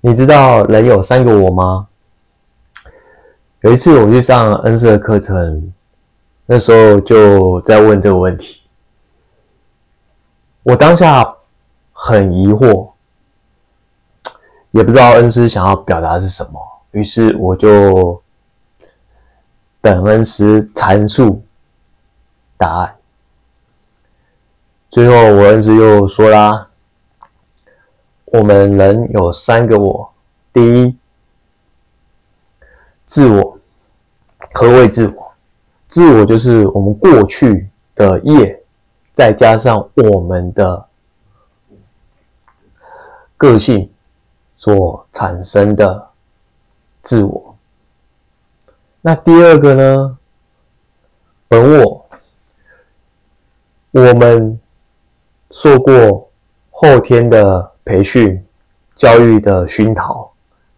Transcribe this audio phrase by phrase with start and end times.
[0.00, 1.88] 你知道人有三个我吗？
[3.62, 5.72] 有一次我去上恩师的课程，
[6.44, 8.62] 那时候就在问这个问题。
[10.62, 11.24] 我当下
[11.92, 12.90] 很疑惑，
[14.70, 16.60] 也不知道恩师想要表达是什么，
[16.92, 18.22] 于是我就
[19.80, 21.42] 等恩师阐述
[22.56, 22.94] 答案。
[24.90, 26.65] 最后，我恩师又说啦。
[28.26, 30.12] 我们人有三个我，
[30.52, 30.96] 第一，
[33.04, 33.58] 自我。
[34.52, 35.32] 何谓自我？
[35.86, 38.60] 自我就是我们过去的业，
[39.14, 40.86] 再加上我们的
[43.36, 43.88] 个性
[44.50, 46.08] 所产生的
[47.02, 47.56] 自我。
[49.02, 50.18] 那第二个呢？
[51.46, 52.06] 本我，
[53.92, 54.60] 我们
[55.52, 56.28] 受过
[56.70, 57.75] 后天的。
[57.86, 58.44] 培训、
[58.96, 60.28] 教育的熏陶，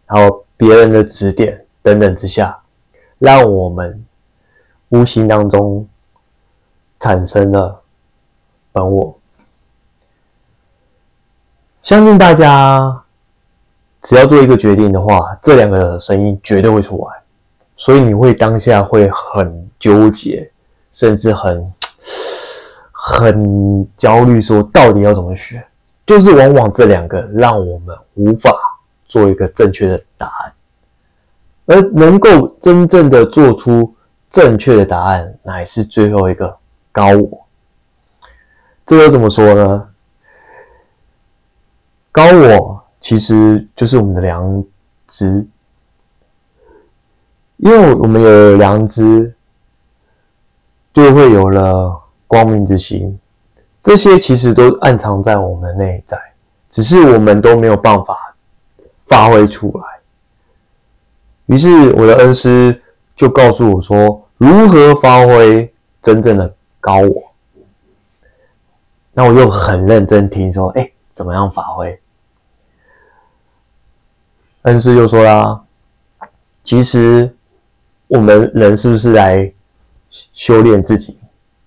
[0.07, 2.57] 然后别人的指点等等之下，
[3.19, 4.05] 让我们
[4.91, 5.89] 无形当中
[7.01, 7.83] 产生了
[8.73, 9.19] 本我。
[11.81, 13.03] 相信大家
[14.03, 17.23] 只要做一个决定的话，这两个声音绝对会出来，
[17.75, 20.51] 所以你会当下会很纠结，
[20.93, 21.73] 甚至很
[22.93, 25.65] 很焦虑，说到底要怎么选。
[26.09, 28.51] 就是往往这两个让我们无法
[29.05, 30.53] 做一个正确的答案，
[31.67, 33.95] 而能够真正的做出
[34.31, 36.57] 正确的答案，乃是最后一个
[36.91, 37.47] 高我。
[38.87, 39.87] 这又怎么说呢？
[42.11, 44.65] 高我其实就是我们的良
[45.07, 45.47] 知，
[47.59, 49.35] 因为我们有良知，
[50.95, 53.21] 就会有了光明之心。
[53.83, 56.21] 这些其实都暗藏在我们内在，
[56.69, 58.35] 只是我们都没有办法
[59.07, 59.85] 发挥出来。
[61.47, 62.83] 于是我的恩师
[63.17, 65.73] 就告诉我说，如何发挥
[66.03, 67.23] 真正的高我。
[69.15, 71.99] 那我又很认真听说，哎，怎么样发挥？
[74.63, 75.63] 恩师就说啦，
[76.63, 77.35] 其实
[78.09, 79.51] 我们人是不是来
[80.11, 81.17] 修炼自己？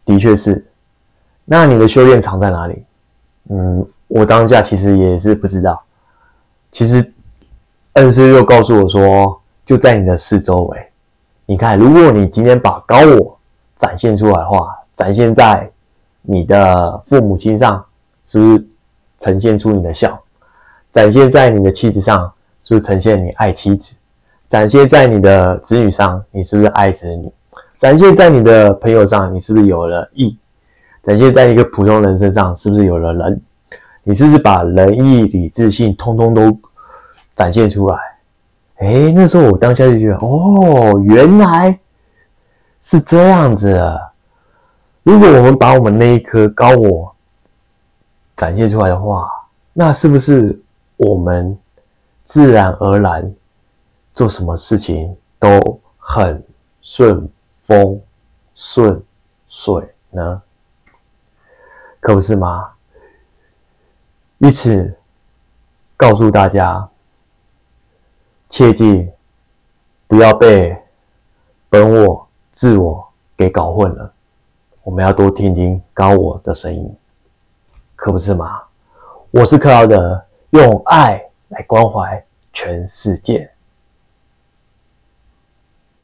[0.05, 0.63] 的确是。
[1.53, 2.81] 那你的修炼藏在哪里？
[3.49, 5.83] 嗯，我当下其实也是不知道。
[6.71, 7.13] 其实
[7.95, 10.87] 恩师又告诉我说，就在你的四周围。
[11.45, 13.37] 你看，如果你今天把高我
[13.75, 15.69] 展现出来的话，展现在
[16.21, 17.83] 你的父母亲上，
[18.23, 18.67] 是不是
[19.19, 20.17] 呈现出你的笑？
[20.89, 22.31] 展现在你的妻子上，
[22.63, 23.93] 是不是呈现你爱妻子？
[24.47, 27.29] 展现在你的子女上，你是不是爱子女？
[27.77, 30.37] 展现在你的朋友上，你是不是有了义？
[31.03, 33.41] 展现在一个普通人身上，是不是有了人？
[34.03, 36.57] 你是不是把仁义礼智信通通都
[37.35, 37.97] 展现出来？
[38.77, 41.79] 哎，那时候我当下就觉得，哦，原来
[42.81, 43.79] 是这样子。
[45.03, 47.15] 如果我们把我们那一颗高我
[48.35, 49.29] 展现出来的话，
[49.73, 50.59] 那是不是
[50.97, 51.57] 我们
[52.23, 53.31] 自然而然
[54.13, 56.43] 做什么事情都很
[56.81, 57.99] 顺风
[58.55, 59.01] 顺
[59.47, 60.41] 水呢？
[62.01, 62.73] 可不是吗？
[64.39, 64.97] 以此
[65.95, 66.89] 告诉大家，
[68.49, 69.09] 切记
[70.07, 70.75] 不要被
[71.69, 73.07] 本我、自我
[73.37, 74.11] 给搞混了。
[74.83, 76.97] 我们要多听听高我的声音，
[77.95, 78.63] 可不是吗？
[79.29, 83.49] 我是克劳德，用爱来关怀全世界。